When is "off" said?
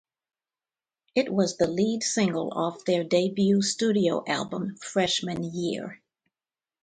2.55-2.85